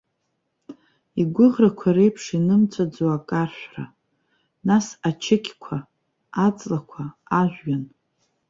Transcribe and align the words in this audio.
Игәыӷрақәа 1.21 1.89
реиԥш 1.95 2.23
инымҵәаӡо 2.37 3.05
акаршәра, 3.17 3.85
нас 4.67 4.85
ачықьқәа, 5.09 5.77
аҵлақәа, 6.45 7.03
ажәҩан. 7.39 7.83